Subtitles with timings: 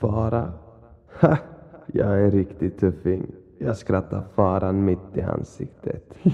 [0.00, 0.52] Fara?
[1.20, 1.38] Ha!
[1.86, 3.26] Jag är en riktig tuffing.
[3.58, 6.04] Jag skrattar faran mitt i ansiktet.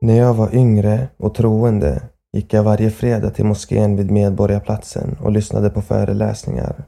[0.00, 2.02] När jag var yngre och troende
[2.32, 6.84] gick jag varje fredag till moskén vid Medborgarplatsen och lyssnade på föreläsningar.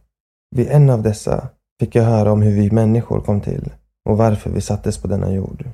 [0.56, 1.48] Vid en av dessa
[1.80, 3.72] fick jag höra om hur vi människor kom till
[4.10, 5.68] och varför vi sattes på denna jord.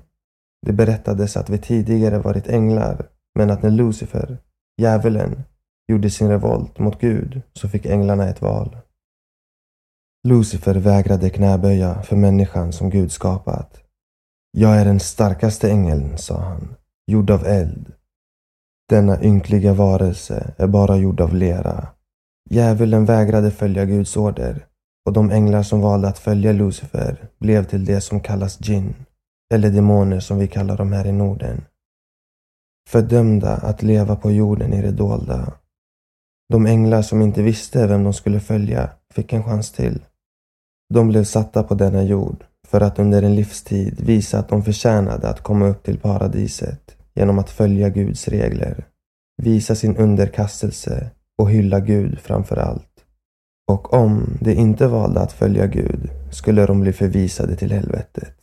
[0.67, 4.39] Det berättades att vi tidigare varit änglar, men att när Lucifer,
[4.83, 5.45] djävulen,
[5.89, 8.77] gjorde sin revolt mot Gud så fick änglarna ett val.
[10.29, 13.81] Lucifer vägrade knäböja för människan som Gud skapat.
[14.53, 16.75] Jag är den starkaste ängeln, sa han,
[17.07, 17.93] gjord av eld.
[18.89, 21.89] Denna ynkliga varelse är bara gjord av lera.
[22.51, 24.67] Djävulen vägrade följa Guds order
[25.07, 28.95] och de änglar som valde att följa Lucifer blev till det som kallas djinn,
[29.55, 31.65] eller demoner som vi kallar dem här i Norden.
[32.89, 35.53] Fördömda att leva på jorden i det dolda.
[36.49, 40.05] De änglar som inte visste vem de skulle följa fick en chans till.
[40.95, 45.29] De blev satta på denna jord för att under en livstid visa att de förtjänade
[45.29, 48.85] att komma upp till paradiset genom att följa Guds regler,
[49.43, 52.96] visa sin underkastelse och hylla Gud framför allt.
[53.69, 58.35] Och om de inte valde att följa Gud skulle de bli förvisade till helvetet,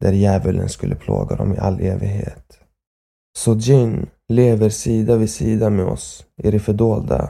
[0.00, 2.58] där djävulen skulle plåga dem i all evighet.
[3.38, 7.28] Så Jin lever sida vid sida med oss i det fördolda.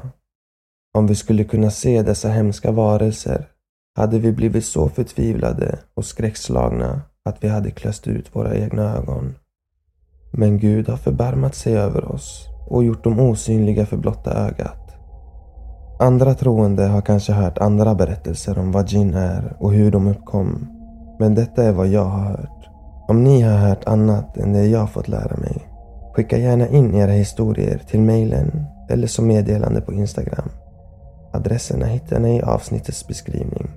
[0.95, 3.49] Om vi skulle kunna se dessa hemska varelser
[3.97, 9.35] hade vi blivit så förtvivlade och skräckslagna att vi hade klöst ut våra egna ögon.
[10.31, 14.82] Men Gud har förbarmat sig över oss och gjort dem osynliga för blotta ögat.
[16.03, 20.69] Andra troende har kanske hört andra berättelser om vad jinn är och hur de uppkom.
[21.19, 22.69] Men detta är vad jag har hört.
[23.09, 25.69] Om ni har hört annat än det jag fått lära mig,
[26.15, 30.49] skicka gärna in era historier till mejlen eller som meddelande på Instagram.
[31.33, 33.71] Adresserna hittar ni i avsnittets beskrivning.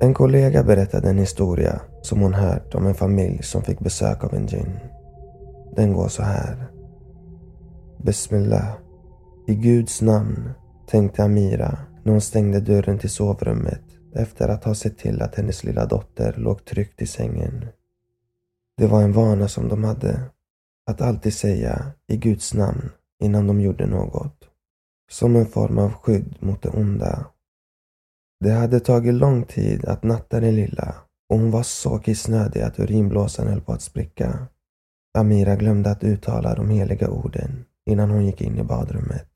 [0.00, 4.34] En kollega berättade en historia som hon hört om en familj som fick besök av
[4.34, 4.78] en jinn.
[5.76, 6.66] Den går så här.
[8.04, 8.84] Bismillah.
[9.46, 10.50] I Guds namn,
[10.86, 13.82] tänkte Amira när hon stängde dörren till sovrummet
[14.14, 17.66] efter att ha sett till att hennes lilla dotter låg tryggt i sängen.
[18.76, 20.20] Det var en vana som de hade,
[20.90, 22.90] att alltid säga i Guds namn
[23.22, 24.48] innan de gjorde något.
[25.10, 27.26] Som en form av skydd mot det onda.
[28.40, 30.94] Det hade tagit lång tid att natta den lilla
[31.28, 34.46] och hon var så kissnödig att urinblåsan höll på att spricka.
[35.18, 39.33] Amira glömde att uttala de heliga orden innan hon gick in i badrummet.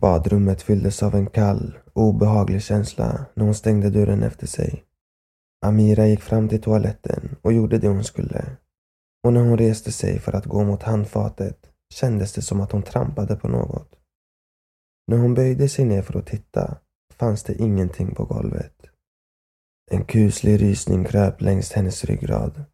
[0.00, 4.84] Badrummet fylldes av en kall, obehaglig känsla när hon stängde dörren efter sig.
[5.66, 8.56] Amira gick fram till toaletten och gjorde det hon skulle.
[9.24, 11.58] Och när hon reste sig för att gå mot handfatet
[11.94, 13.94] kändes det som att hon trampade på något.
[15.06, 16.78] När hon böjde sig ner för att titta
[17.14, 18.74] fanns det ingenting på golvet.
[19.90, 22.64] En kuslig rysning kröp längs hennes ryggrad.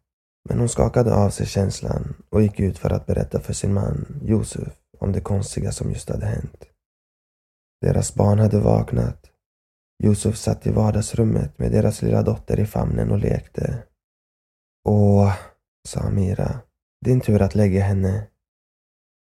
[0.49, 4.19] Men hon skakade av sig känslan och gick ut för att berätta för sin man,
[4.21, 6.65] Josef, om det konstiga som just hade hänt.
[7.81, 9.31] Deras barn hade vaknat.
[10.03, 13.83] Josef satt i vardagsrummet med deras lilla dotter i famnen och lekte.
[14.87, 15.33] Åh,
[15.87, 16.61] sa Amira.
[17.05, 18.27] Din tur att lägga henne.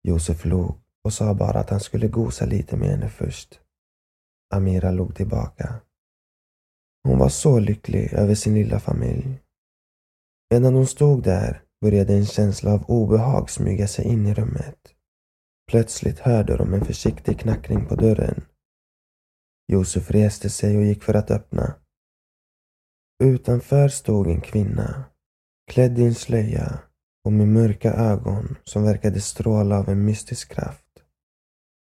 [0.03, 3.61] Josef log och sa bara att han skulle gosa lite med henne först.
[4.55, 5.81] Amira log tillbaka.
[7.05, 9.41] Hon var så lycklig över sin lilla familj.
[10.51, 14.96] Medan hon stod där började en känsla av obehag smyga sig in i rummet.
[15.71, 18.45] Plötsligt hörde de en försiktig knackning på dörren.
[19.73, 21.75] Josef reste sig och gick för att öppna.
[23.25, 25.05] Utanför stod en kvinna,
[25.71, 26.83] klädd i en slöja
[27.25, 30.87] och med mörka ögon som verkade stråla av en mystisk kraft.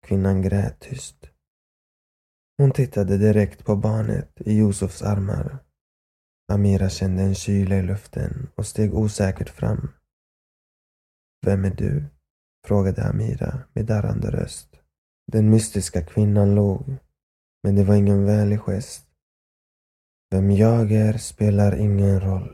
[0.06, 1.31] Kvinnan grät tyst.
[2.59, 5.59] Hon tittade direkt på barnet i Josefs armar.
[6.53, 9.89] Amira kände en kyla i luften och steg osäkert fram.
[11.47, 12.04] Vem är du?
[12.66, 14.68] Frågade Amira med darrande röst.
[15.32, 16.97] Den mystiska kvinnan log,
[17.62, 19.06] men det var ingen vänlig gest.
[20.30, 22.53] Vem jag är spelar ingen roll.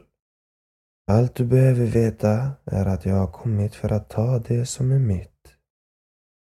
[1.10, 4.99] Allt du behöver veta är att jag har kommit för att ta det som är
[4.99, 5.38] mitt.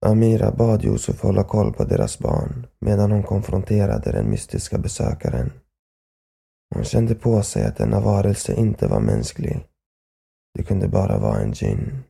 [0.07, 5.53] Amira bad Josef hålla koll på deras barn medan hon konfronterade den mystiska besökaren.
[6.75, 9.67] Hon kände på sig att denna varelse inte var mänsklig.
[10.55, 12.03] Det kunde bara vara en djinn.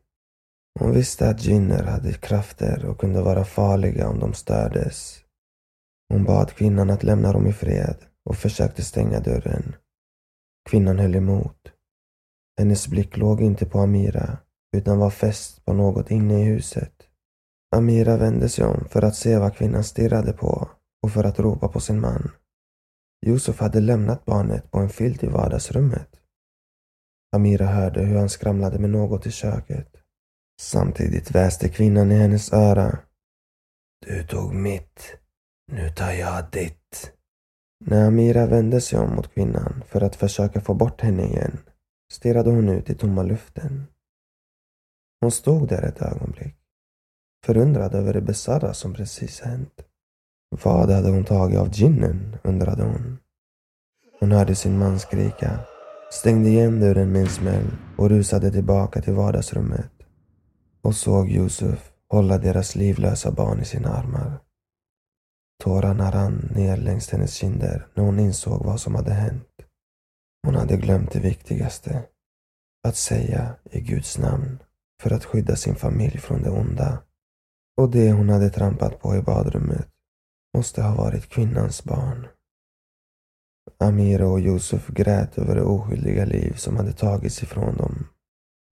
[0.78, 5.19] Hon visste att djinner hade krafter och kunde vara farliga om de stördes.
[6.08, 9.76] Hon bad kvinnan att lämna dem i fred och försökte stänga dörren.
[10.70, 11.73] Kvinnan höll emot.
[12.58, 14.38] Hennes blick låg inte på Amira
[14.76, 16.93] utan var fäst på något inne i huset.
[17.76, 20.69] Amira vände sig om för att se vad kvinnan stirrade på
[21.02, 22.31] och för att ropa på sin man.
[23.26, 26.08] Josef hade lämnat barnet på en filt i vardagsrummet.
[27.37, 29.96] Amira hörde hur han skramlade med något i köket.
[30.61, 32.99] Samtidigt väste kvinnan i hennes öra.
[34.06, 35.17] Du tog mitt,
[35.73, 37.12] nu tar jag ditt.
[37.85, 41.58] När Amira vände sig om mot kvinnan för att försöka få bort henne igen
[42.12, 43.87] stirrade hon ut i tomma luften.
[45.20, 46.56] Hon stod där ett ögonblick,
[47.47, 49.81] förundrad över det bisarra som precis hänt.
[50.62, 53.19] Vad hade hon tagit av ginnen, undrade hon.
[54.20, 55.61] Hon hörde sin man skrika,
[56.11, 57.67] stängde igen dörren med en smäll
[57.97, 59.96] och rusade tillbaka till vardagsrummet
[60.87, 64.41] och såg Josef hålla deras livlösa barn i sina armar.
[65.65, 69.49] Tårarna rann ner längs hennes kinder när hon insåg vad som hade hänt.
[70.43, 72.05] Hon hade glömt det viktigaste.
[72.88, 74.59] Att säga i Guds namn
[75.03, 77.03] för att skydda sin familj från det onda.
[77.77, 79.88] Och det hon hade trampat på i badrummet
[80.56, 82.27] måste ha varit kvinnans barn.
[83.79, 88.06] Amira och Josef grät över det oskyldiga liv som hade tagits ifrån dem.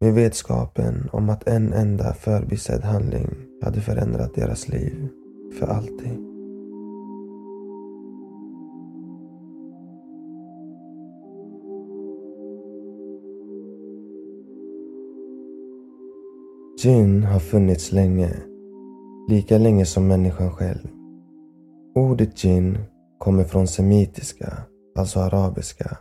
[0.04, 5.08] Med vetskapen om att en enda förbisedd handling hade förändrat deras liv
[5.58, 6.18] för alltid.
[16.78, 18.36] Jinn har funnits länge.
[19.28, 20.88] Lika länge som människan själv.
[21.94, 22.78] Ordet gin
[23.18, 24.52] kommer från semitiska,
[24.98, 25.98] alltså arabiska,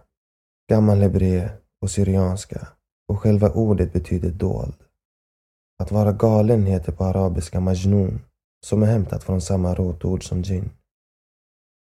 [0.69, 1.49] gammal hebré
[1.81, 2.67] och syrianska
[3.07, 4.75] och själva ordet betyder dold.
[5.83, 8.21] Att vara galen heter på arabiska majnun
[8.65, 10.69] som är hämtat från samma rotord som jinn.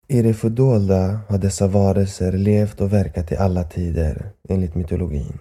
[0.07, 5.39] I det fördolda har dessa varelser levt och verkat i alla tider enligt mytologin.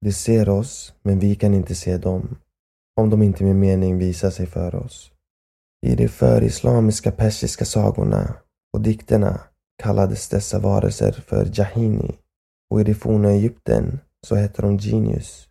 [0.00, 2.36] De ser oss, men vi kan inte se dem
[3.00, 5.10] om de inte med mening visar sig för oss.
[5.86, 8.34] I de förislamiska persiska sagorna
[8.72, 9.40] och dikterna
[9.82, 12.18] kallades dessa varelser för Jahini
[12.70, 15.48] och i det forna Egypten så hette de Genius.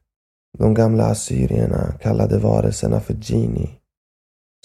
[0.58, 3.80] De gamla assyrierna kallade varelserna för Gini.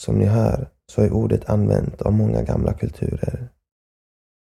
[0.00, 3.48] Som ni hör så är ordet använt av många gamla kulturer.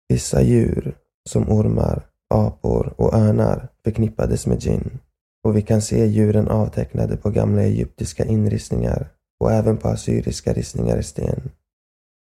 [0.09, 0.97] Vissa djur,
[1.31, 4.99] som ormar, apor och örnar förknippades med gin.
[5.45, 10.99] och vi kan se djuren avtecknade på gamla egyptiska inristningar och även på assyriska ristningar
[10.99, 11.51] i sten.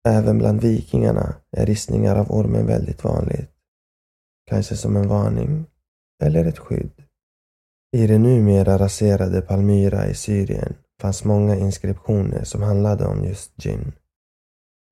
[0.08, 3.50] Även bland vikingarna är ristningar av ormen väldigt vanligt.
[4.50, 5.66] Kanske som en varning
[6.22, 7.07] eller ett skydd.
[7.96, 13.92] I det numera raserade Palmyra i Syrien fanns många inskriptioner som handlade om just jin.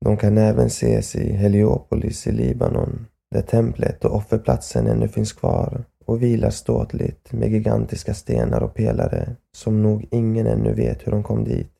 [0.04, 5.84] De kan även ses i Heliopolis i Libanon, där templet och offerplatsen ännu finns kvar
[6.04, 11.22] och vilar ståtligt med gigantiska stenar och pelare som nog ingen ännu vet hur de
[11.22, 11.72] kom dit.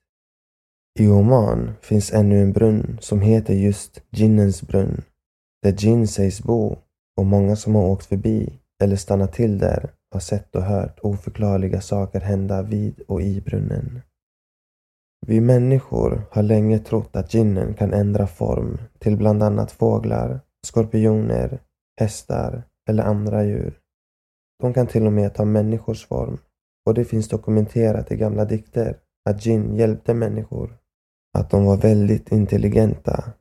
[0.98, 5.02] I Oman finns ännu en brunn som heter just Jinnens brunn,
[5.62, 6.76] där Jinn sägs bo
[7.16, 11.81] och många som har åkt förbi eller stannat till där har sett och hört oförklarliga
[11.81, 14.00] saker hända vid och i brunnen.
[15.26, 21.58] Vi människor har länge trott att ginnen kan ändra form till bland annat fåglar, skorpioner,
[22.00, 23.79] hästar eller andra djur.
[24.62, 26.38] De kan till och med ta människors form
[26.86, 28.98] och det finns dokumenterat i gamla dikter
[29.31, 30.79] att gin hjälpte människor.
[31.39, 33.32] Att de var väldigt intelligenta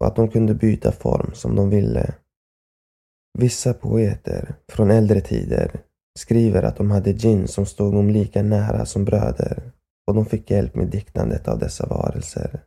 [0.00, 2.14] och att de kunde byta form som de ville.
[3.38, 5.80] Vissa poeter från äldre tider
[6.18, 9.72] skriver att de hade jinn som stod dem lika nära som bröder
[10.06, 12.60] och de fick hjälp med diktandet av dessa varelser.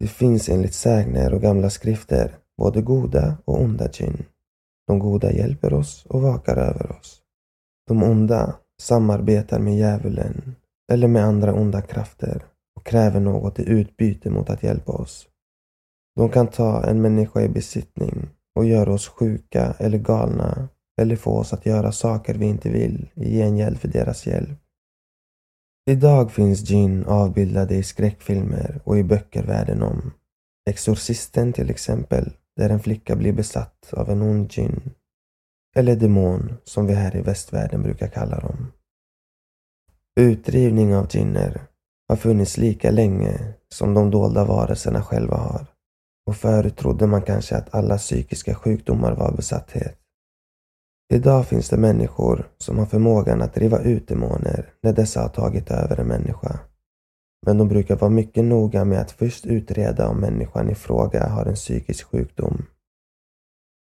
[0.00, 4.24] Det finns enligt sägner och gamla skrifter både goda och onda jinn.
[4.86, 7.22] De goda hjälper oss och vakar över oss.
[7.88, 10.56] De onda samarbetar med djävulen
[10.92, 12.44] eller med andra onda krafter
[12.76, 15.28] och kräver något i utbyte mot att hjälpa oss.
[16.16, 20.68] De kan ta en människa i besittning och göra oss sjuka eller galna
[21.00, 24.58] eller få oss att göra saker vi inte vill i gengäld för deras hjälp.
[25.90, 30.12] Idag finns Jin avbildade i skräckfilmer och i böcker världen om.
[30.70, 34.90] Exorcisten till exempel där en flicka blir besatt av en ond djinn.
[35.76, 38.72] Eller demon, som vi här i västvärlden brukar kalla dem.
[40.20, 41.62] Utdrivning av djinner
[42.08, 45.66] har funnits lika länge som de dolda varelserna själva har.
[46.26, 49.98] Och förut trodde man kanske att alla psykiska sjukdomar var besatthet.
[51.14, 55.70] Idag finns det människor som har förmågan att driva ut demoner när dessa har tagit
[55.70, 56.60] över en människa.
[57.46, 61.46] Men de brukar vara mycket noga med att först utreda om människan i fråga har
[61.46, 62.66] en psykisk sjukdom.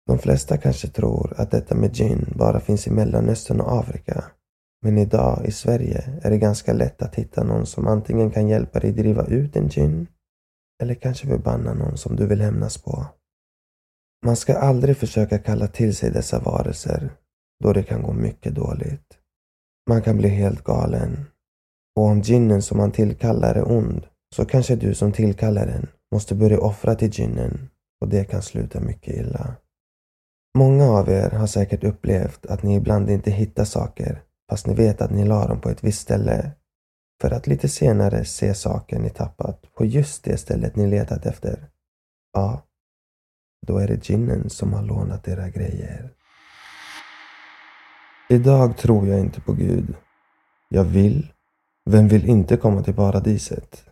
[0.06, 4.24] De flesta kanske tror att detta med gin bara finns i Mellanöstern och Afrika.
[4.82, 8.80] Men idag i Sverige är det ganska lätt att hitta någon som antingen kan hjälpa
[8.80, 10.06] dig driva ut en gin
[10.82, 13.06] eller kanske förbanna någon som du vill hämnas på.
[14.26, 17.10] Man ska aldrig försöka kalla till sig dessa varelser
[17.64, 19.18] då det kan gå mycket dåligt.
[19.88, 21.24] Man kan bli helt galen.
[21.96, 26.34] Och om ginnen som man tillkallar är ond så kanske du som tillkallar den måste
[26.34, 29.56] börja offra till ginnen och det kan sluta mycket illa.
[30.58, 35.00] Många av er har säkert upplevt att ni ibland inte hittar saker fast ni vet
[35.00, 36.50] att ni la dem på ett visst ställe
[37.22, 41.70] för att lite senare se saker ni tappat på just det stället ni letat efter.
[42.32, 42.62] Ja,
[43.66, 46.10] då är det ginnen som har lånat era grejer.
[48.28, 49.94] Idag tror jag inte på Gud.
[50.68, 51.32] Jag vill.
[51.90, 53.84] Vem vill inte komma till paradiset?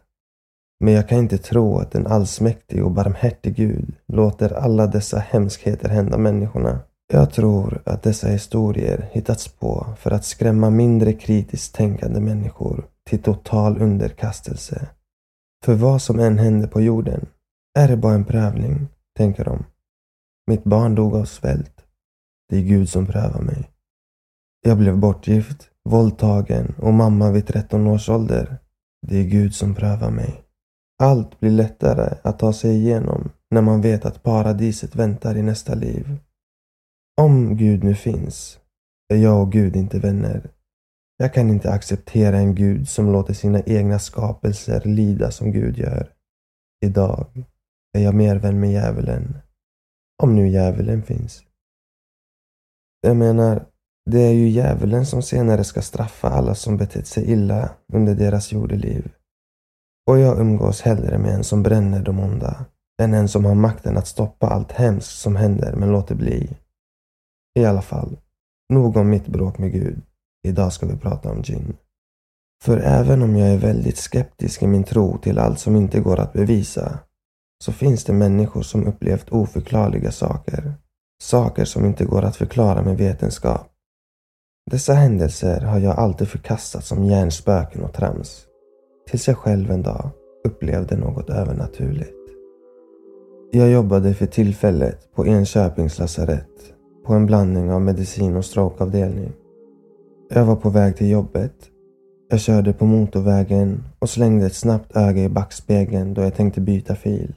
[0.81, 5.89] Men jag kan inte tro att en allsmäktig och barmhärtig Gud låter alla dessa hemskheter
[5.89, 6.81] hända människorna.
[7.13, 13.23] Jag tror att dessa historier hittats på för att skrämma mindre kritiskt tänkande människor till
[13.23, 14.89] total underkastelse.
[15.65, 17.27] För vad som än händer på jorden
[17.79, 19.65] är det bara en prövning, tänker de.
[20.47, 21.85] Mitt barn dog av svält.
[22.49, 23.71] Det är Gud som prövar mig.
[24.61, 28.59] Jag blev bortgift, våldtagen och mamma vid 13 års ålder.
[29.07, 30.45] Det är Gud som prövar mig.
[31.03, 35.75] Allt blir lättare att ta sig igenom när man vet att paradiset väntar i nästa
[35.75, 36.19] liv.
[37.21, 38.59] Om Gud nu finns,
[39.15, 40.51] är jag och Gud inte vänner.
[41.17, 46.13] Jag kan inte acceptera en Gud som låter sina egna skapelser lida som Gud gör.
[46.85, 47.27] Idag
[47.99, 49.39] är jag mer vän med djävulen.
[50.23, 51.43] Om nu djävulen finns.
[53.01, 53.67] Jag menar,
[54.11, 58.53] det är ju djävulen som senare ska straffa alla som betett sig illa under deras
[58.53, 59.13] jordeliv.
[60.07, 62.67] Och jag umgås hellre med en som bränner de onda
[63.03, 66.57] än en som har makten att stoppa allt hemskt som händer men låter bli.
[67.59, 68.17] I alla fall,
[68.73, 70.03] nog om mitt bråk med Gud.
[70.49, 71.77] Idag ska vi prata om gin.
[72.65, 76.21] För även om jag är väldigt skeptisk i min tro till allt som inte går
[76.21, 76.99] att bevisa
[77.65, 80.75] så finns det människor som upplevt oförklarliga saker.
[81.23, 83.69] Saker som inte går att förklara med vetenskap.
[84.71, 88.45] Dessa händelser har jag alltid förkastat som hjärnspöken och trams.
[89.11, 90.11] Tills jag själv en dag
[90.45, 92.15] upplevde något övernaturligt.
[93.53, 96.75] Jag jobbade för tillfället på Enköpings lasarett
[97.07, 99.33] på en blandning av medicin och strokeavdelning.
[100.31, 101.55] Jag var på väg till jobbet.
[102.31, 106.95] Jag körde på motorvägen och slängde ett snabbt öga i backspegeln då jag tänkte byta
[106.95, 107.35] fil.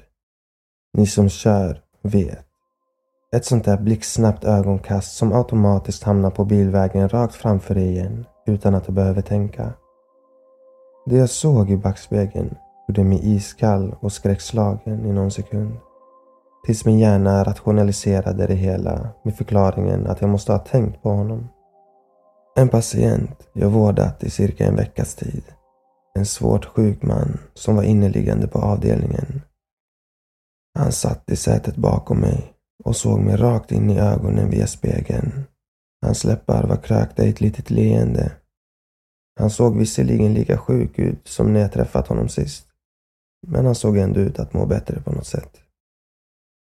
[0.93, 2.45] Ni som kör vet.
[3.35, 8.75] Ett sånt där blixtsnabbt ögonkast som automatiskt hamnar på bilvägen rakt framför dig igen utan
[8.75, 9.73] att du behöver tänka.
[11.05, 12.55] Det jag såg i backspegeln
[12.87, 15.77] gjorde mig iskall och skräckslagen i någon sekund.
[16.65, 21.49] Tills min hjärna rationaliserade det hela med förklaringen att jag måste ha tänkt på honom.
[22.55, 25.43] En patient jag vårdat i cirka en veckas tid.
[26.15, 29.41] En svårt sjuk man som var inneliggande på avdelningen.
[30.79, 35.43] Han satt i sätet bakom mig och såg mig rakt in i ögonen via spegeln.
[36.05, 38.31] Hans läppar var krökta i ett litet leende.
[39.39, 42.67] Han såg visserligen lika sjuk ut som när jag träffat honom sist.
[43.47, 45.61] Men han såg ändå ut att må bättre på något sätt.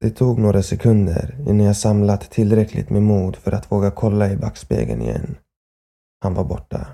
[0.01, 4.37] Det tog några sekunder innan jag samlat tillräckligt med mod för att våga kolla i
[4.37, 5.37] backspegeln igen.
[6.23, 6.87] Han var borta.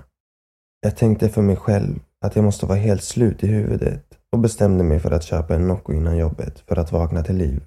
[0.80, 4.84] Jag tänkte för mig själv att jag måste vara helt slut i huvudet och bestämde
[4.84, 7.64] mig för att köpa en Nocco innan jobbet för att vakna till liv.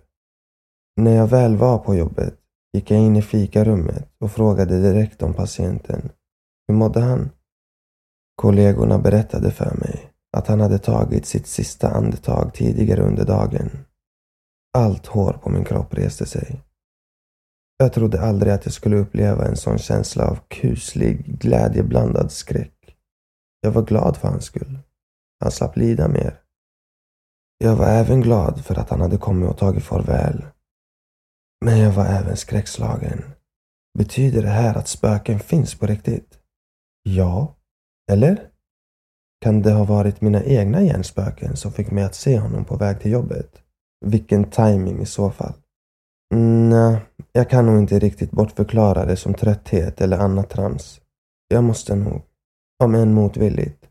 [1.01, 2.36] När jag väl var på jobbet
[2.74, 6.10] gick jag in i fikarummet och frågade direkt om patienten.
[6.67, 7.29] Hur mådde han?
[8.36, 13.69] Kollegorna berättade för mig att han hade tagit sitt sista andetag tidigare under dagen.
[14.77, 16.62] Allt hår på min kropp reste sig.
[17.77, 22.95] Jag trodde aldrig att jag skulle uppleva en sån känsla av kuslig, glädjeblandad skräck.
[23.62, 24.79] Jag var glad för hans skull.
[25.39, 26.39] Han slapp lida mer.
[27.57, 30.45] Jag var även glad för att han hade kommit och tagit farväl.
[31.65, 33.24] Men jag var även skräckslagen.
[33.97, 36.39] Betyder det här att spöken finns på riktigt?
[37.03, 37.55] Ja.
[38.12, 38.50] Eller?
[39.41, 43.00] Kan det ha varit mina egna hjärnspöken som fick mig att se honom på väg
[43.00, 43.62] till jobbet?
[44.05, 45.53] Vilken timing i så fall.
[46.33, 46.97] Nej,
[47.31, 51.01] jag kan nog inte riktigt bortförklara det som trötthet eller annat trams.
[51.47, 52.21] Jag måste nog,
[52.83, 53.89] om än motvilligt,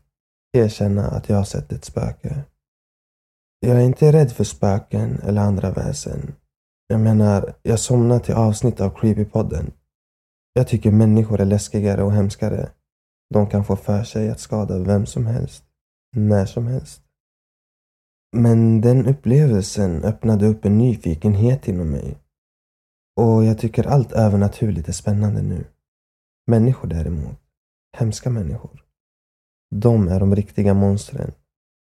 [0.57, 2.43] erkänna att jag har sett ett spöke.
[3.65, 6.35] Jag är inte rädd för spöken eller andra väsen.
[6.87, 9.71] Jag menar, jag somnar till avsnitt av Creepypodden.
[10.53, 12.69] Jag tycker människor är läskigare och hemskare.
[13.33, 15.63] De kan få för sig att skada vem som helst,
[16.15, 17.01] när som helst.
[18.37, 22.17] Men den upplevelsen öppnade upp en nyfikenhet inom mig.
[23.21, 25.65] Och jag tycker allt övernaturligt är spännande nu.
[26.47, 27.39] Människor däremot,
[27.97, 28.83] hemska människor.
[29.75, 31.31] De är de riktiga monstren.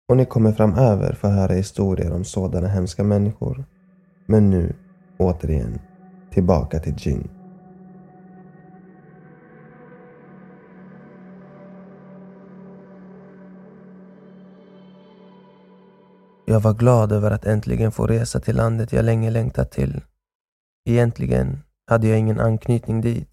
[0.07, 3.65] Och ni kommer framöver få höra historier om sådana hemska människor.
[4.25, 4.75] Men nu,
[5.17, 5.79] återigen,
[6.31, 7.29] tillbaka till Jin.
[16.45, 20.01] Jag var glad över att äntligen få resa till landet jag länge längtat till.
[20.85, 23.29] Egentligen hade jag ingen anknytning dit.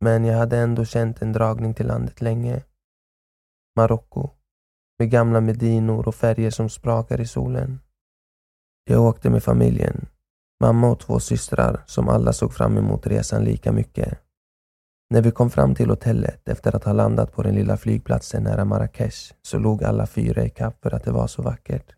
[0.00, 2.62] Men jag hade ändå känt en dragning till landet länge.
[3.76, 4.30] Marocko.
[5.02, 7.80] Med gamla medinor och färger som sprakar i solen.
[8.84, 10.06] Jag åkte med familjen.
[10.60, 14.18] Mamma och två systrar som alla såg fram emot resan lika mycket.
[15.10, 18.64] När vi kom fram till hotellet efter att ha landat på den lilla flygplatsen nära
[18.64, 21.94] Marrakesh så låg alla fyra i kapp för att det var så vackert.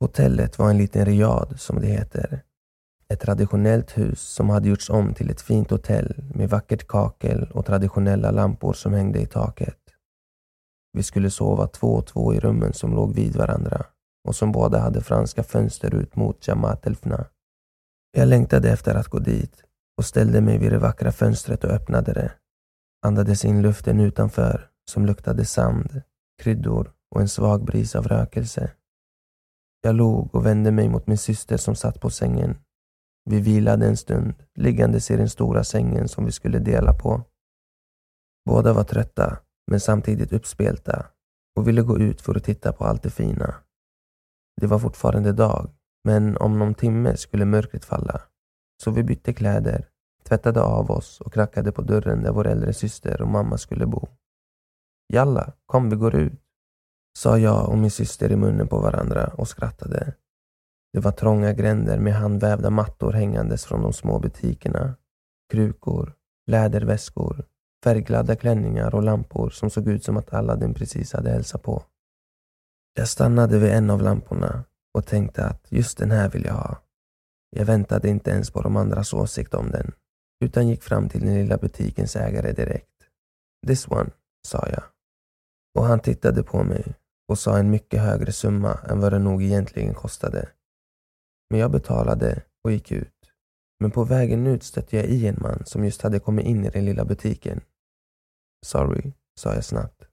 [0.00, 2.42] Hotellet var en liten riad, som det heter.
[3.08, 7.66] Ett traditionellt hus som hade gjorts om till ett fint hotell med vackert kakel och
[7.66, 9.87] traditionella lampor som hängde i taket.
[10.98, 13.86] Vi skulle sova två och två i rummen som låg vid varandra
[14.28, 17.26] och som båda hade franska fönster ut mot Jamaat Elfna.
[18.12, 19.64] Jag längtade efter att gå dit
[19.98, 22.32] och ställde mig vid det vackra fönstret och öppnade det.
[23.06, 26.02] Andades in luften utanför som luktade sand,
[26.42, 28.70] kryddor och en svag bris av rökelse.
[29.80, 32.58] Jag log och vände mig mot min syster som satt på sängen.
[33.24, 37.22] Vi vilade en stund, liggandes i den stora sängen som vi skulle dela på.
[38.46, 41.06] Båda var trötta, men samtidigt uppspelta
[41.56, 43.54] och ville gå ut för att titta på allt det fina.
[44.60, 45.70] Det var fortfarande dag,
[46.04, 48.20] men om någon timme skulle mörkret falla.
[48.82, 49.88] Så vi bytte kläder,
[50.24, 54.08] tvättade av oss och knackade på dörren där vår äldre syster och mamma skulle bo.
[55.12, 56.48] Jalla, kom vi går ut
[57.18, 60.14] sa jag och min syster i munnen på varandra och skrattade.
[60.92, 64.94] Det var trånga gränder med handvävda mattor hängandes från de små butikerna.
[65.52, 66.14] Krukor,
[66.46, 67.44] läderväskor,
[67.84, 71.82] färgglada klänningar och lampor som såg ut som att Aladdin precis hade hälsat på.
[72.94, 76.76] Jag stannade vid en av lamporna och tänkte att just den här vill jag ha.
[77.50, 79.92] Jag väntade inte ens på de andras åsikt om den,
[80.44, 82.88] utan gick fram till den lilla butikens ägare direkt.
[83.66, 84.10] This one,
[84.46, 84.82] sa jag.
[85.78, 86.94] Och han tittade på mig
[87.28, 90.48] och sa en mycket högre summa än vad det nog egentligen kostade.
[91.50, 93.17] Men jag betalade och gick ut.
[93.80, 96.70] Men på vägen ut stötte jag i en man som just hade kommit in i
[96.70, 97.60] den lilla butiken.
[98.66, 100.04] Sorry, sa jag snabbt.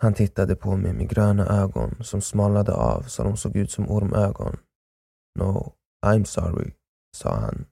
[0.00, 3.90] Han tittade på mig med gröna ögon som smalnade av så de såg ut som
[3.90, 4.56] ormögon.
[5.38, 5.72] No,
[6.06, 6.72] I'm sorry,
[7.16, 7.66] sa han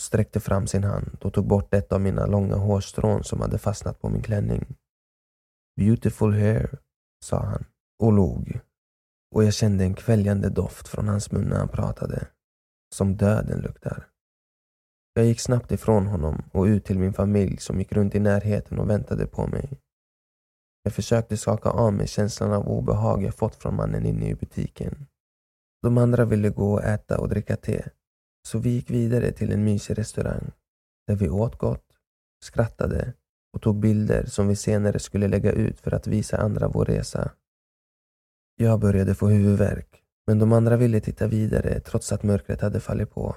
[0.00, 4.00] sträckte fram sin hand och tog bort ett av mina långa hårstrån som hade fastnat
[4.00, 4.76] på min klänning.
[5.76, 6.78] Beautiful hair,
[7.24, 7.64] sa han
[7.98, 8.60] och log.
[9.34, 12.28] Och jag kände en kväljande doft från hans mun när han pratade.
[12.94, 14.09] Som döden luktar.
[15.14, 18.78] Jag gick snabbt ifrån honom och ut till min familj som gick runt i närheten
[18.78, 19.78] och väntade på mig.
[20.82, 25.06] Jag försökte skaka av mig känslan av obehag jag fått från mannen inne i butiken.
[25.82, 27.84] De andra ville gå och äta och dricka te,
[28.48, 30.50] så vi gick vidare till en mysig restaurang
[31.06, 31.84] där vi åt gott,
[32.44, 33.12] skrattade
[33.52, 37.30] och tog bilder som vi senare skulle lägga ut för att visa andra vår resa.
[38.56, 43.10] Jag började få huvudvärk, men de andra ville titta vidare trots att mörkret hade fallit
[43.10, 43.36] på.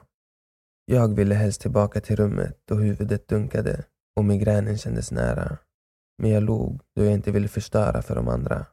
[0.85, 5.57] Jag ville helst tillbaka till rummet då huvudet dunkade och migränen kändes nära.
[6.17, 8.65] Men jag log då jag inte ville förstöra för de andra.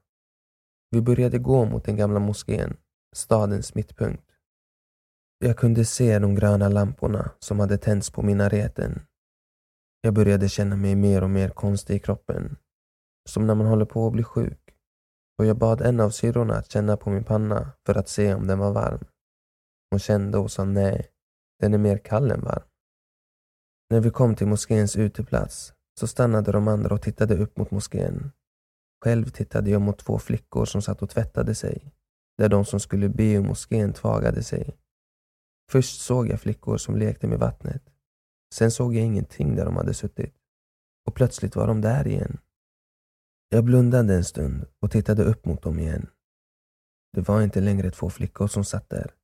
[0.90, 2.76] Vi började gå mot den gamla moskén,
[3.16, 4.30] stadens mittpunkt.
[5.38, 9.02] Jag kunde se de gröna lamporna som hade tänts på minareten.
[10.00, 12.56] Jag började känna mig mer och mer konstig i kroppen.
[13.28, 14.70] Som när man håller på att bli sjuk
[15.38, 18.46] och jag bad en av syrrorna att känna på min panna för att se om
[18.46, 19.04] den var varm.
[19.90, 21.10] Hon kände och sa nej,
[21.60, 22.62] den är mer kall än varm.
[23.90, 28.32] När vi kom till moskéns uteplats så stannade de andra och tittade upp mot moskén.
[29.04, 31.92] Själv tittade jag mot två flickor som satt och tvättade sig,
[32.38, 34.76] där de som skulle be i moskén tvagade sig.
[35.70, 37.82] Först såg jag flickor som lekte med vattnet.
[38.54, 40.34] Sen såg jag ingenting där de hade suttit.
[41.06, 42.38] Och plötsligt var de där igen.
[43.48, 46.06] Jag blundade en stund och tittade upp mot dem igen.
[47.12, 49.14] Det var inte längre två flickor som satt där,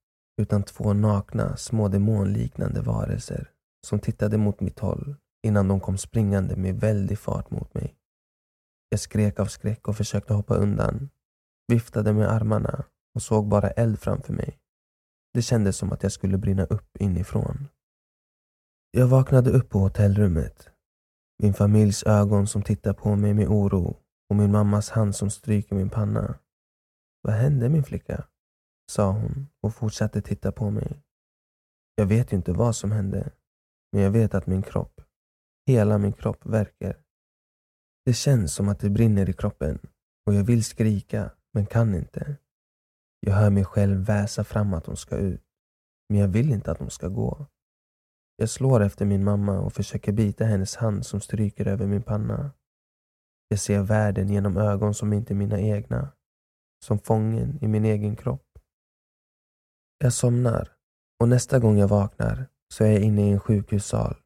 [0.42, 3.50] utan två nakna, små demonliknande varelser
[3.86, 7.96] som tittade mot mitt håll innan de kom springande med väldig fart mot mig.
[8.88, 11.10] Jag skrek av skräck och försökte hoppa undan,
[11.68, 14.58] viftade med armarna och såg bara eld framför mig.
[15.34, 17.68] Det kändes som att jag skulle brinna upp inifrån.
[18.90, 20.68] Jag vaknade upp på hotellrummet.
[21.42, 23.96] Min familjs ögon som tittar på mig med oro
[24.30, 26.38] och min mammas hand som stryker min panna.
[27.22, 28.24] Vad hände min flicka?
[28.90, 31.02] Sa hon och fortsatte titta på mig.
[31.94, 33.32] Jag vet ju inte vad som hände,
[33.92, 35.00] men jag vet att min kropp,
[35.66, 37.02] hela min kropp verkar.
[38.04, 39.78] Det känns som att det brinner i kroppen
[40.26, 42.36] och jag vill skrika, men kan inte.
[43.20, 45.44] Jag hör mig själv väsa fram att hon ska ut,
[46.08, 47.46] men jag vill inte att hon ska gå.
[48.36, 52.50] Jag slår efter min mamma och försöker bita hennes hand som stryker över min panna.
[53.48, 56.12] Jag ser världen genom ögon som inte är mina egna,
[56.84, 58.45] som fången i min egen kropp.
[59.98, 60.72] Jag somnar
[61.20, 64.16] och nästa gång jag vaknar så är jag inne i en sjukhussal.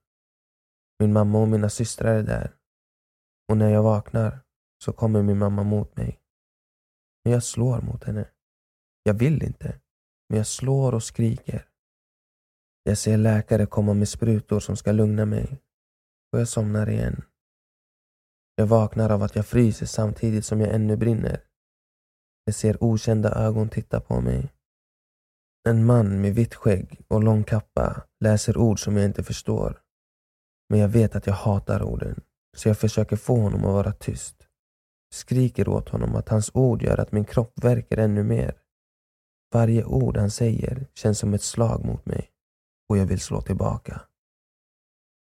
[0.98, 2.56] Min mamma och mina systrar är där.
[3.48, 4.40] Och när jag vaknar
[4.85, 6.20] så kommer min mamma mot mig.
[7.24, 8.28] Men jag slår mot henne.
[9.02, 9.80] Jag vill inte,
[10.28, 11.68] men jag slår och skriker.
[12.83, 15.62] Jag ser läkare komma med sprutor som ska lugna mig
[16.33, 17.22] och jag somnar igen.
[18.54, 21.44] Jag vaknar av att jag fryser samtidigt som jag ännu brinner.
[22.44, 24.52] Jag ser okända ögon titta på mig.
[25.68, 29.81] En man med vitt skägg och lång kappa läser ord som jag inte förstår.
[30.68, 32.20] Men jag vet att jag hatar orden,
[32.57, 34.46] så jag försöker få honom att vara tyst.
[35.14, 38.61] Skriker åt honom att hans ord gör att min kropp verkar ännu mer.
[39.53, 42.31] Varje ord han säger känns som ett slag mot mig
[42.88, 44.01] och jag vill slå tillbaka.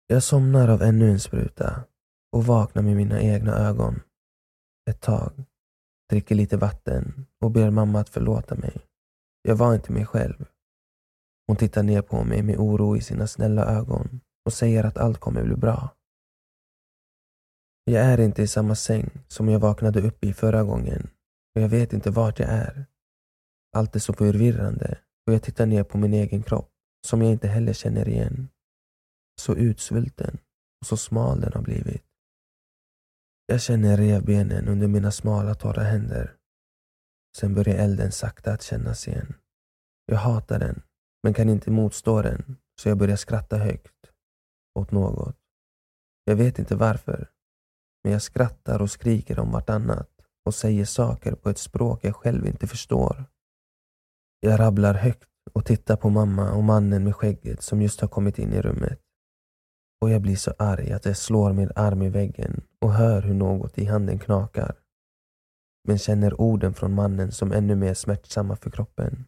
[0.06, 1.84] Jag somnar av ännu en spruta
[2.32, 4.00] och vaknar med mina egna ögon.
[4.90, 5.44] Ett tag,
[6.10, 8.87] dricker lite vatten och ber mamma att förlåta mig.
[9.48, 10.44] Jag var inte mig själv.
[11.46, 15.18] Hon tittar ner på mig med oro i sina snälla ögon och säger att allt
[15.18, 15.96] kommer bli bra.
[17.85, 21.11] Jag är inte i samma säng som jag vaknade upp i förra gången
[21.54, 22.87] och jag vet inte vart jag är.
[23.76, 26.70] Allt är så förvirrande och jag tittar ner på min egen kropp
[27.07, 28.48] som jag inte heller känner igen.
[29.40, 30.38] Så utsvulten
[30.80, 32.04] och så smal den har blivit.
[33.46, 36.37] Jag känner revbenen under mina smala torra händer.
[37.36, 39.34] Sen börjar elden sakta att kännas igen.
[40.06, 40.82] Jag hatar den,
[41.22, 44.10] men kan inte motstå den, så jag börjar skratta högt.
[44.78, 45.36] Åt något.
[46.24, 47.30] Jag vet inte varför,
[48.04, 50.10] men jag skrattar och skriker om vartannat
[50.44, 53.24] och säger saker på ett språk jag själv inte förstår.
[54.40, 58.38] Jag rabblar högt och tittar på mamma och mannen med skägget som just har kommit
[58.38, 59.00] in i rummet.
[60.00, 63.34] Och jag blir så arg att jag slår min arm i väggen och hör hur
[63.34, 64.83] något i handen knakar.
[65.88, 69.24] Men känner orden från mannen som ännu mer smärtsamma för kroppen.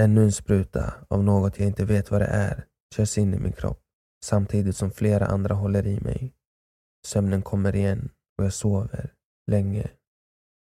[0.00, 3.52] Ännu en spruta av något jag inte vet vad det är körs in i min
[3.52, 3.82] kropp
[4.24, 6.34] samtidigt som flera andra håller i mig.
[7.06, 9.14] Sömnen kommer igen och jag sover
[9.50, 9.90] länge.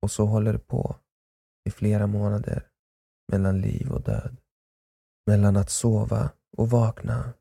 [0.03, 0.97] Och så håller det på
[1.69, 2.69] i flera månader
[3.33, 4.37] mellan liv och död.
[5.27, 7.33] Mellan att sova och vakna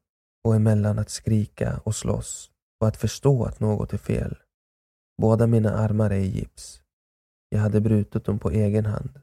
[0.43, 4.37] och emellan att skrika och slåss och att förstå att något är fel.
[5.21, 6.81] Båda mina armar är i gips.
[7.55, 9.19] Jag hade brutit dem på egen hand,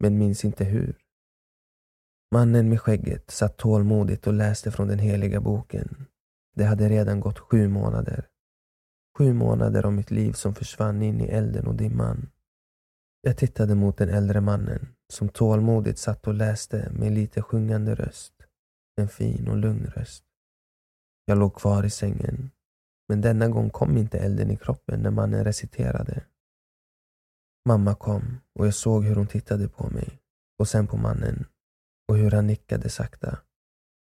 [0.00, 0.96] men minns inte hur.
[2.34, 6.06] Mannen med skägget satt tålmodigt och läste från den heliga boken.
[6.54, 8.28] Det hade redan gått sju månader.
[9.18, 12.30] Sju månader av mitt liv som försvann in i elden och dimman.
[13.20, 18.34] Jag tittade mot den äldre mannen som tålmodigt satt och läste med lite sjungande röst.
[19.00, 20.24] En fin och lugn röst.
[21.24, 22.50] Jag låg kvar i sängen.
[23.08, 26.24] Men denna gång kom inte elden i kroppen när mannen reciterade.
[27.66, 30.20] Mamma kom och jag såg hur hon tittade på mig
[30.58, 31.46] och sen på mannen
[32.08, 33.38] och hur han nickade sakta.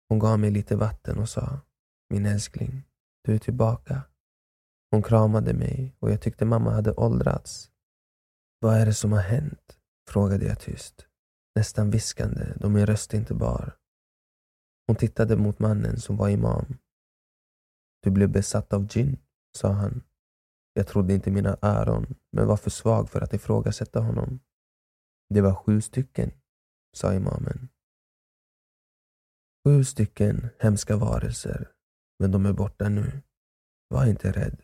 [0.10, 1.60] Hon gav mig lite vatten och sa
[2.10, 2.84] Min älskling,
[3.24, 4.02] du är tillbaka.
[4.92, 7.72] Hon kramade mig och jag tyckte mamma hade åldrats.
[8.60, 9.78] Vad är det som har hänt?
[10.10, 11.08] frågade jag tyst,
[11.56, 13.78] nästan viskande då min röst inte bar.
[14.88, 16.78] Hon tittade mot mannen som var imam.
[18.04, 19.18] Du blev besatt av gin,
[19.58, 20.04] sa han.
[20.78, 24.40] Jag trodde inte mina öron, men var för svag för att ifrågasätta honom.
[25.30, 26.32] Det var sju stycken,
[26.98, 27.70] sa imamen.
[29.66, 31.72] Sju stycken hemska varelser,
[32.20, 33.22] men de är borta nu.
[33.90, 34.62] Var inte rädd.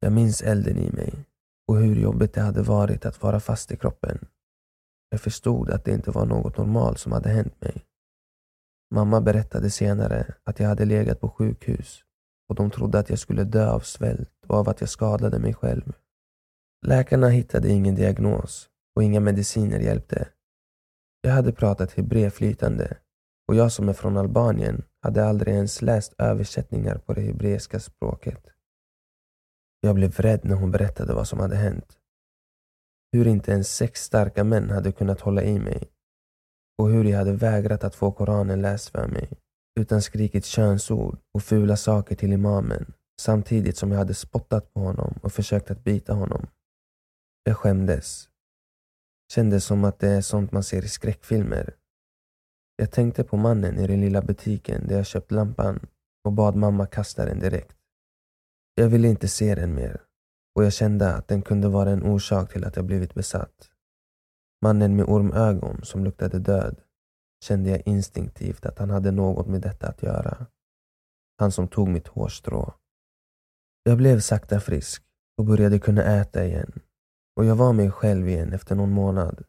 [0.00, 1.26] Jag minns elden i mig
[1.68, 4.26] och hur jobbigt det hade varit att vara fast i kroppen.
[5.08, 7.86] Jag förstod att det inte var något normalt som hade hänt mig.
[8.94, 12.04] Mamma berättade senare att jag hade legat på sjukhus
[12.48, 15.54] och de trodde att jag skulle dö av svält och av att jag skadade mig
[15.54, 15.92] själv.
[16.86, 20.28] Läkarna hittade ingen diagnos och inga mediciner hjälpte.
[21.20, 22.96] Jag hade pratat hebreerflytande
[23.48, 28.46] och jag som är från Albanien hade aldrig ens läst översättningar på det hebreiska språket.
[29.80, 31.98] Jag blev rädd när hon berättade vad som hade hänt.
[33.12, 35.90] Hur inte ens sex starka män hade kunnat hålla i mig
[36.78, 39.28] och hur jag hade vägrat att få Koranen läst för mig
[39.80, 45.18] utan skrikit könsord och fula saker till imamen samtidigt som jag hade spottat på honom
[45.22, 46.46] och försökt att bita honom.
[47.44, 48.28] Jag skämdes.
[49.32, 51.74] Kändes som att det är sånt man ser i skräckfilmer.
[52.76, 55.86] Jag tänkte på mannen i den lilla butiken där jag köpt lampan
[56.24, 57.76] och bad mamma kasta den direkt.
[58.74, 60.00] Jag ville inte se den mer
[60.54, 63.70] och jag kände att den kunde vara en orsak till att jag blivit besatt.
[64.62, 66.80] Mannen med ormögon som luktade död
[67.44, 70.46] kände jag instinktivt att han hade något med detta att göra.
[71.38, 72.74] Han som tog mitt hårstrå.
[73.82, 75.02] Jag blev sakta frisk
[75.38, 76.72] och började kunna äta igen
[77.36, 79.44] och jag var mig själv igen efter någon månad.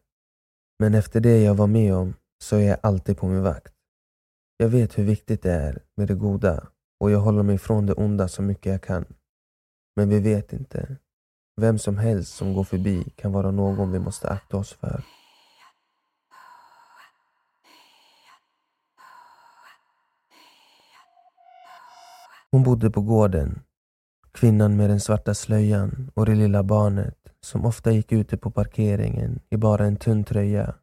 [0.78, 3.74] Men efter det jag var med om så är jag alltid på min vakt.
[4.56, 6.68] Jag vet hur viktigt det är med det goda
[7.00, 9.04] och jag håller mig från det onda så mycket jag kan.
[9.96, 10.96] Men vi vet inte.
[11.60, 15.15] Vem som helst som går förbi kan vara någon vi måste akta oss för.
[22.56, 23.62] Hon bodde på gården.
[24.32, 29.40] Kvinnan med den svarta slöjan och det lilla barnet som ofta gick ute på parkeringen
[29.50, 30.74] i bara en tunn tröja,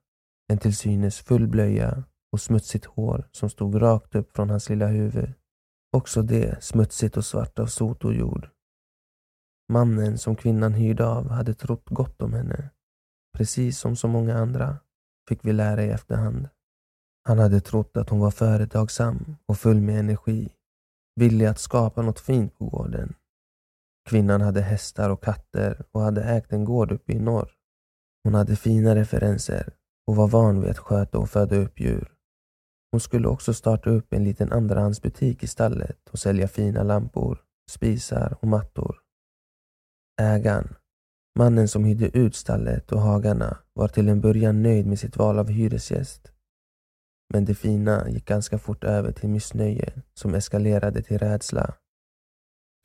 [0.48, 4.88] en till synes full blöja och smutsigt hår som stod rakt upp från hans lilla
[4.88, 5.34] huvud.
[5.98, 8.50] Också det smutsigt och svart av sot och jord.
[9.70, 12.70] Mannen som kvinnan hyrde av hade trott gott om henne.
[13.38, 14.78] Precis som så många andra,
[15.30, 16.50] fick vi lära i efterhand.
[17.24, 20.54] Han hade trott att hon var företagsam och full med energi,
[21.16, 23.14] villig att skapa något fint på gården.
[24.10, 27.52] Kvinnan hade hästar och katter och hade ägt en gård uppe i norr.
[28.24, 29.74] Hon hade fina referenser
[30.08, 32.14] och var van vid att sköta och föda upp djur.
[32.92, 38.38] Hon skulle också starta upp en liten andrahandsbutik i stallet och sälja fina lampor, spisar
[38.42, 38.98] och mattor.
[40.22, 40.76] Ägaren,
[41.40, 45.40] mannen som hyrde ut stallet och hagarna, var till en början nöjd med sitt val
[45.40, 46.34] av hyresgäst.
[47.34, 51.74] Men det fina gick ganska fort över till missnöje som eskalerade till rädsla.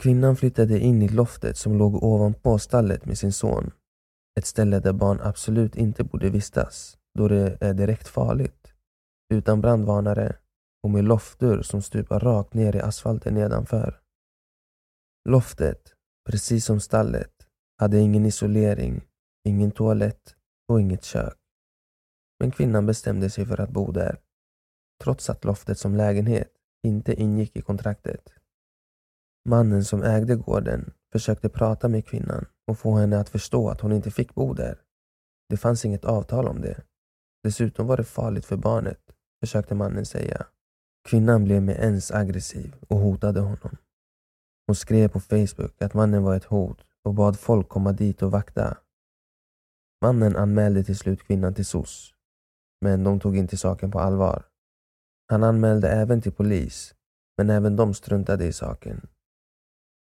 [0.03, 3.71] Kvinnan flyttade in i loftet som låg ovanpå stallet med sin son.
[4.39, 8.73] Ett ställe där barn absolut inte borde vistas, då det är direkt farligt.
[9.35, 10.37] Utan brandvarnare
[10.83, 14.01] och med loftdörr som stupar rakt ner i asfalten nedanför.
[15.29, 15.95] Loftet
[16.29, 17.33] precis som stallet,
[17.79, 19.05] hade ingen isolering,
[19.45, 20.35] ingen toalett
[20.69, 21.37] och inget kök.
[22.41, 24.19] Men kvinnan bestämde sig för att bo där,
[25.05, 28.33] trots att loftet som lägenhet inte ingick i kontraktet.
[29.49, 33.93] Mannen som ägde gården försökte prata med kvinnan och få henne att förstå att hon
[33.93, 34.83] inte fick bo där.
[35.49, 36.83] Det fanns inget avtal om det.
[37.43, 39.01] Dessutom var det farligt för barnet,
[39.41, 40.47] försökte mannen säga.
[41.09, 43.77] Kvinnan blev med ens aggressiv och hotade honom.
[44.67, 48.31] Hon skrev på Facebook att mannen var ett hot och bad folk komma dit och
[48.31, 48.79] vakta.
[50.03, 52.15] Mannen anmälde till slut kvinnan till SOS,
[52.81, 54.48] men de tog inte saken på allvar.
[55.31, 56.95] Han anmälde även till polis,
[57.37, 59.09] men även de struntade i saken.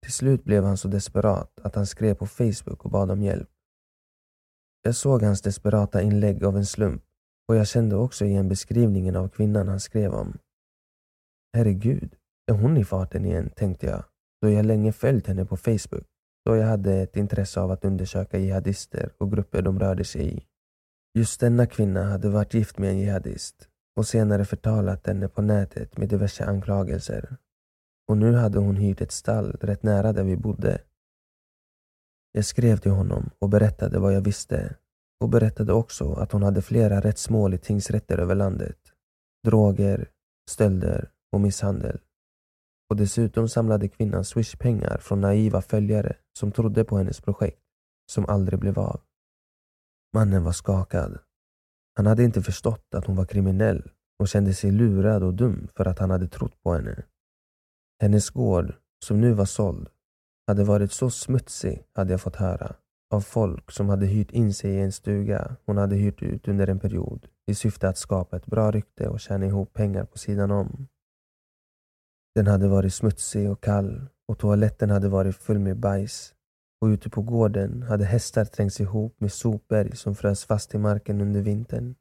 [0.03, 3.51] Till slut blev han så desperat att han skrev på Facebook och bad om hjälp.
[4.83, 7.03] Jag såg hans desperata inlägg av en slump
[7.49, 10.39] och jag kände också igen beskrivningen av kvinnan han skrev om.
[11.57, 14.05] Herregud, är hon i farten igen, tänkte jag
[14.43, 16.07] då jag länge följt henne på Facebook
[16.45, 20.47] då jag hade ett intresse av att undersöka jihadister och grupper de rörde sig i.
[21.19, 25.97] Just denna kvinna hade varit gift med en jihadist och senare förtalat henne på nätet
[25.97, 27.37] med diverse anklagelser.
[28.09, 30.81] Och nu hade hon hyrt ett stall rätt nära där vi bodde.
[32.33, 34.77] Jag skrev till honom och berättade vad jag visste
[35.21, 38.79] och berättade också att hon hade flera rättsmål i tingsrätter över landet.
[39.45, 40.11] Droger,
[40.51, 42.01] stölder och misshandel.
[42.91, 47.63] Och dessutom samlade kvinnan swishpengar från naiva följare som trodde på hennes projekt,
[48.11, 49.01] som aldrig blev av.
[50.15, 51.19] Mannen var skakad.
[51.99, 55.85] Han hade inte förstått att hon var kriminell och kände sig lurad och dum för
[55.85, 57.03] att han hade trott på henne.
[58.03, 59.89] Hennes gård, som nu var såld,
[60.47, 62.75] hade varit så smutsig, hade jag fått höra,
[63.15, 66.67] av folk som hade hyrt in sig i en stuga hon hade hyrt ut under
[66.67, 70.51] en period i syfte att skapa ett bra rykte och tjäna ihop pengar på sidan
[70.51, 70.89] om.
[72.35, 76.35] Den hade varit smutsig och kall och toaletten hade varit full med bajs.
[76.81, 81.21] Och ute på gården hade hästar trängts ihop med sopberg som frös fast i marken
[81.21, 81.95] under vintern.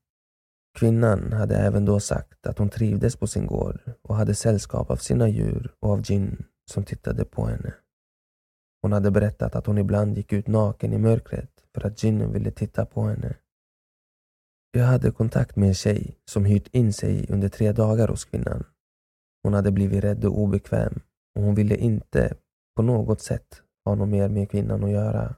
[0.78, 4.96] Kvinnan hade även då sagt att hon trivdes på sin gård och hade sällskap av
[4.96, 7.74] sina djur och av Jin som tittade på henne.
[8.82, 12.52] Hon hade berättat att hon ibland gick ut naken i mörkret för att Jin ville
[12.52, 13.36] titta på henne.
[14.72, 18.66] Jag hade kontakt med en tjej som hyrt in sig under tre dagar hos kvinnan
[19.48, 21.00] hon hade blivit rädd och obekväm
[21.36, 22.36] och hon ville inte
[22.76, 25.36] på något sätt ha något mer med kvinnan att göra.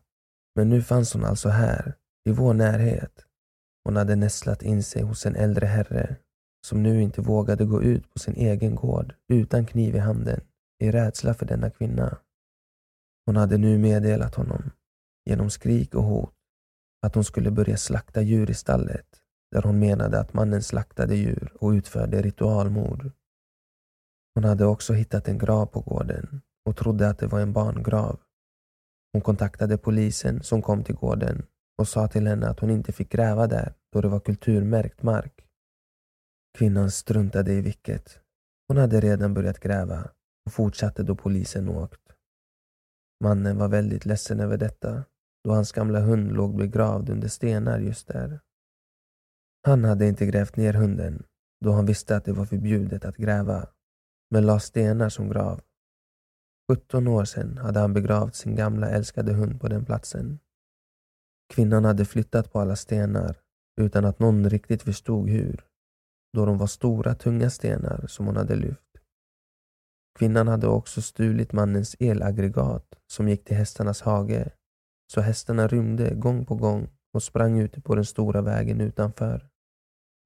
[0.55, 1.93] Men nu fanns hon alltså här,
[2.29, 3.25] i vår närhet.
[3.83, 6.15] Hon hade nästlat in sig hos en äldre herre
[6.67, 10.41] som nu inte vågade gå ut på sin egen gård utan kniv i handen
[10.79, 12.17] i rädsla för denna kvinna.
[13.25, 14.71] Hon hade nu meddelat honom,
[15.25, 16.33] genom skrik och hot,
[17.01, 21.53] att hon skulle börja slakta djur i stallet där hon menade att mannen slaktade djur
[21.59, 23.11] och utförde ritualmord.
[24.35, 28.19] Hon hade också hittat en grav på gården och trodde att det var en barngrav.
[29.13, 31.45] Hon kontaktade polisen som kom till gården
[31.77, 35.45] och sa till henne att hon inte fick gräva där då det var kulturmärkt mark.
[36.57, 38.19] Kvinnan struntade i vilket.
[38.67, 40.11] Hon hade redan börjat gräva
[40.45, 42.01] och fortsatte då polisen åkt.
[43.23, 45.03] Mannen var väldigt ledsen över detta
[45.43, 48.39] då hans gamla hund låg begravd under stenar just där.
[49.67, 51.23] Han hade inte grävt ner hunden
[51.65, 53.67] då han visste att det var förbjudet att gräva
[54.31, 55.61] men la stenar som grav.
[56.69, 60.39] 17 år sedan hade han begravt sin gamla älskade hund på den platsen.
[61.53, 63.37] Kvinnan hade flyttat på alla stenar
[63.81, 65.65] utan att någon riktigt förstod hur,
[66.33, 68.89] då de var stora tunga stenar som hon hade lyft.
[70.19, 74.51] Kvinnan hade också stulit mannens elaggregat som gick till hästarnas hage,
[75.13, 79.49] så hästarna rymde gång på gång och sprang ute på den stora vägen utanför.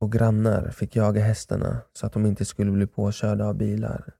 [0.01, 4.13] Och grannar fick jaga hästarna så att de inte skulle bli påkörda av bilar.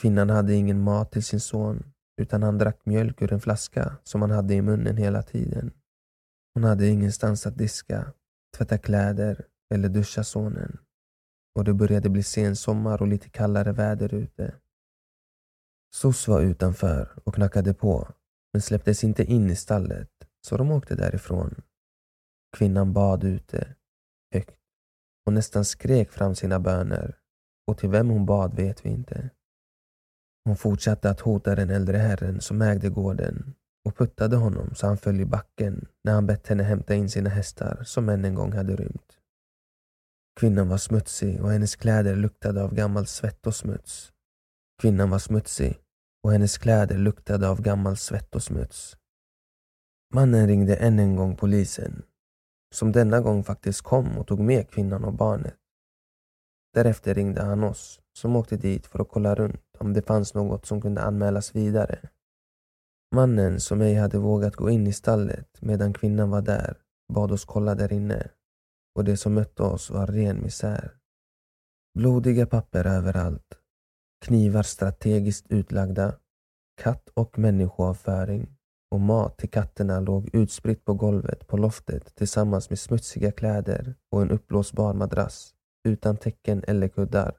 [0.00, 4.22] Kvinnan hade ingen mat till sin son utan han drack mjölk ur en flaska som
[4.22, 5.72] han hade i munnen hela tiden.
[6.54, 8.12] Hon hade ingenstans att diska,
[8.56, 10.78] tvätta kläder eller duscha sonen.
[11.54, 14.54] Och det började bli sensommar och lite kallare väder ute.
[15.94, 18.08] SOS var utanför och knackade på
[18.52, 20.10] men släpptes inte in i stallet
[20.46, 21.62] så de åkte därifrån.
[22.56, 23.74] Kvinnan bad ute,
[24.34, 24.58] högt
[25.26, 27.18] och nästan skrek fram sina böner
[27.66, 29.30] och till vem hon bad vet vi inte.
[30.44, 34.98] Hon fortsatte att hota den äldre herren som ägde gården och puttade honom så han
[34.98, 38.52] föll i backen när han bett henne hämta in sina hästar som än en gång
[38.52, 39.18] hade rymt.
[40.40, 44.12] Kvinnan var smutsig och hennes kläder luktade av gammal svett och smuts.
[44.82, 45.78] Kvinnan var smutsig
[46.22, 48.96] och hennes kläder luktade av gammal svett och smuts.
[50.14, 52.02] Mannen ringde än en gång polisen,
[52.74, 55.61] som denna gång faktiskt kom och tog med kvinnan och barnet.
[56.74, 60.66] Därefter ringde han oss, som åkte dit för att kolla runt om det fanns något
[60.66, 61.98] som kunde anmälas vidare.
[63.14, 66.82] Mannen som ej hade vågat gå in i stallet medan kvinnan var där
[67.12, 68.28] bad oss kolla där inne.
[68.94, 70.96] Och det som mötte oss var ren misär.
[71.98, 73.58] Blodiga papper överallt,
[74.24, 76.14] knivar strategiskt utlagda,
[76.82, 78.56] katt och människoavföring.
[78.90, 84.22] Och mat till katterna låg utspritt på golvet på loftet tillsammans med smutsiga kläder och
[84.22, 87.36] en uppblåsbar madrass utan täcken eller kuddar.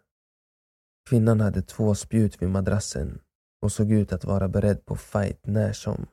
[1.09, 3.19] Kvinnan hade två spjut vid madrassen
[3.61, 6.05] och såg ut att vara beredd på fight när som.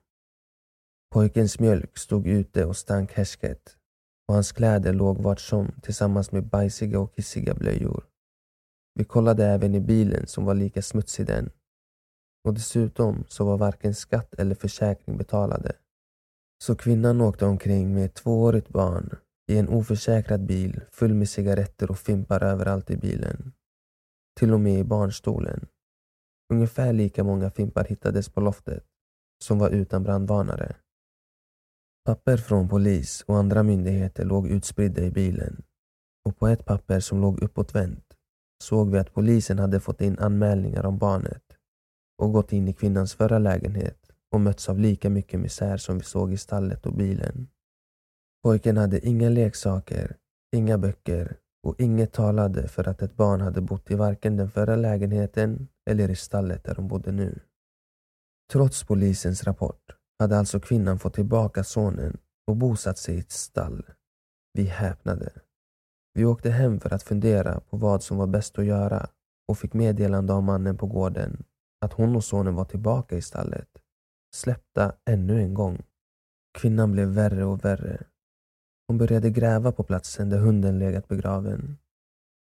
[1.15, 3.77] Pojkens mjölk stod ute och stank härsket
[4.29, 8.07] och hans kläder låg vart som tillsammans med bajsiga och kissiga blöjor.
[8.95, 11.51] Vi kollade även i bilen som var lika smutsig den.
[12.45, 15.73] Och dessutom så var varken skatt eller försäkring betalade.
[16.63, 19.17] Så kvinnan åkte omkring med ett tvåårigt barn
[19.51, 23.53] i en oförsäkrad bil full med cigaretter och fimpar överallt i bilen.
[24.41, 25.67] Till och med i barnstolen.
[26.53, 28.85] Ungefär lika många fimpar hittades på loftet,
[29.45, 30.77] som var utan brandvarnare.
[32.05, 35.63] Papper från polis och andra myndigheter låg utspridda i bilen
[36.25, 38.05] och på ett papper som låg uppåtvänt
[38.63, 41.45] såg vi att polisen hade fått in anmälningar om barnet
[42.19, 46.05] och gått in i kvinnans förra lägenhet och mötts av lika mycket misär som vi
[46.05, 47.49] såg i stallet och bilen.
[48.43, 50.17] Pojken hade inga leksaker,
[50.57, 54.77] inga böcker och inget talade för att ett barn hade bott i varken den förra
[54.77, 57.41] lägenheten eller i stallet där de bodde nu.
[58.53, 63.87] Trots polisens rapport hade alltså kvinnan fått tillbaka sonen och bosatt sig i ett stall.
[64.53, 65.33] Vi häpnade.
[66.15, 69.09] Vi åkte hem för att fundera på vad som var bäst att göra
[69.49, 71.45] och fick meddelande av mannen på gården
[71.81, 73.69] att hon och sonen var tillbaka i stallet.
[74.35, 75.83] Släppta ännu en gång.
[76.59, 78.07] Kvinnan blev värre och värre.
[78.91, 81.79] Hon började gräva på platsen där hunden legat begraven.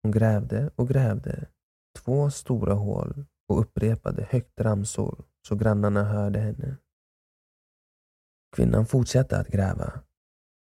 [0.02, 1.46] Hon grävde och grävde.
[1.98, 6.76] Två stora hål och upprepade högt ramsor så grannarna hörde henne.
[8.56, 10.00] Kvinnan fortsatte att gräva.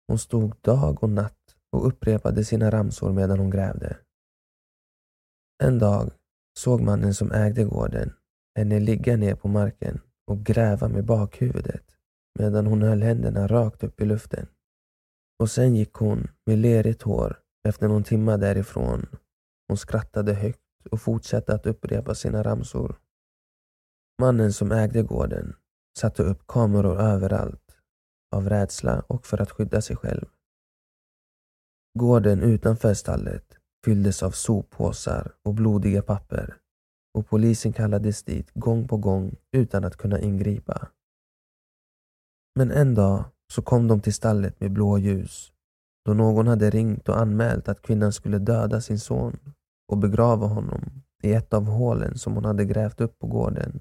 [0.08, 3.98] Hon stod dag och natt och upprepade sina ramsor medan hon grävde.
[5.64, 6.12] En dag
[6.60, 8.14] såg mannen som ägde gården
[8.56, 11.98] henne ligga ner på marken och gräva med bakhuvudet
[12.40, 14.48] medan hon höll händerna rakt upp i luften.
[15.42, 19.06] Och sen gick hon med lerigt hår efter någon timma därifrån.
[19.68, 23.00] Hon skrattade högt och fortsatte att upprepa sina ramsor.
[24.22, 25.56] Mannen som ägde gården
[26.00, 27.78] satte upp kameror överallt
[28.36, 30.26] av rädsla och för att skydda sig själv.
[32.00, 36.58] Gården utanför stallet fylldes av soppåsar och blodiga papper
[37.14, 40.88] och polisen kallades dit gång på gång utan att kunna ingripa.
[42.56, 45.52] Men en dag så kom de till stallet med blåljus
[46.06, 49.54] då någon hade ringt och anmält att kvinnan skulle döda sin son
[49.88, 53.80] och begrava honom i ett av hålen som hon hade grävt upp på gården.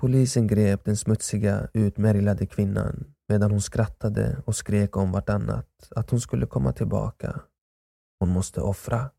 [0.00, 6.20] Polisen grep den smutsiga, utmärglade kvinnan medan hon skrattade och skrek om vartannat att hon
[6.20, 7.40] skulle komma tillbaka.
[8.20, 9.10] Hon måste offra.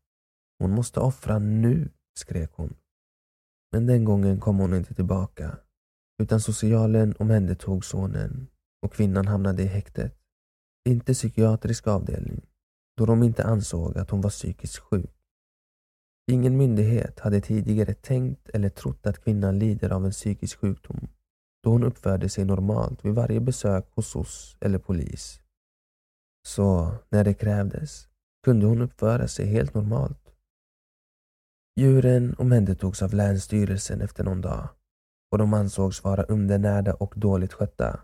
[0.58, 2.74] Hon måste offra nu, skrek hon.
[3.72, 5.58] Men den gången kom hon inte tillbaka,
[6.22, 8.48] utan socialen omhändertog sonen
[8.82, 10.14] och kvinnan hamnade i häktet.
[10.88, 12.46] Inte psykiatrisk avdelning,
[12.96, 15.14] då de inte ansåg att hon var psykiskt sjuk.
[16.30, 21.08] Ingen myndighet hade tidigare tänkt eller trott att kvinnan lider av en psykisk sjukdom
[21.62, 25.40] då hon uppförde sig normalt vid varje besök hos SOS eller polis.
[26.46, 28.08] Så när det krävdes
[28.44, 30.34] kunde hon uppföra sig helt normalt.
[31.76, 34.68] Djuren omhändertogs av Länsstyrelsen efter någon dag
[35.32, 38.00] och de ansågs vara undernärda och dåligt skötta.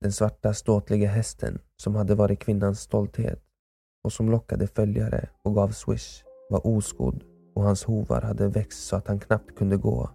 [0.00, 3.42] Den svarta ståtliga hästen som hade varit kvinnans stolthet
[4.04, 7.24] och som lockade följare och gav swish var oskodd
[7.54, 10.10] och hans hovar hade växt så att han knappt kunde gå.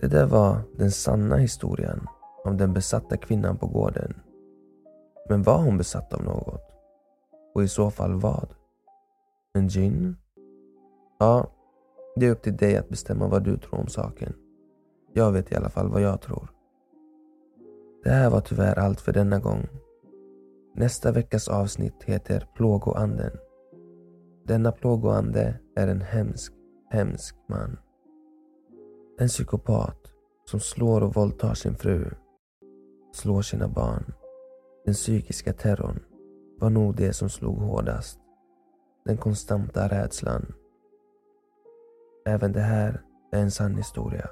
[0.00, 2.06] Det där var den sanna historien
[2.44, 4.14] om den besatta kvinnan på gården.
[5.28, 6.72] Men var hon besatt av något?
[7.54, 8.54] Och i så fall vad?
[9.54, 10.16] En gin?
[11.18, 11.46] Ja,
[12.16, 14.34] det är upp till dig att bestämma vad du tror om saken.
[15.18, 16.48] Jag vet i alla fall vad jag tror.
[18.04, 19.68] Det här var tyvärr allt för denna gång.
[20.74, 23.30] Nästa veckas avsnitt heter Plågoanden.
[24.44, 26.52] Denna plågoande är en hemsk,
[26.90, 27.78] hemsk man.
[29.18, 29.98] En psykopat
[30.44, 32.10] som slår och våldtar sin fru,
[33.12, 34.12] slår sina barn.
[34.84, 36.00] Den psykiska terrorn
[36.60, 38.20] var nog det som slog hårdast.
[39.04, 40.54] Den konstanta rädslan.
[42.26, 43.02] Även det här
[43.32, 44.28] är en sann historia.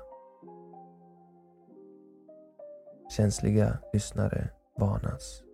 [3.09, 4.49] Känsliga lyssnare
[4.79, 5.45] varnas.